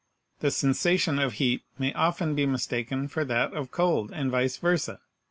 The 0.39 0.49
sensation 0.49 1.19
of 1.19 1.33
heat 1.33 1.61
may 1.77 1.93
often 1.93 2.33
be 2.33 2.47
mistaken 2.47 3.07
for 3.07 3.23
that 3.25 3.53
of 3.53 3.69
cold, 3.69 4.11
and 4.11 4.31
vice 4.31 4.57
versa. 4.57 4.99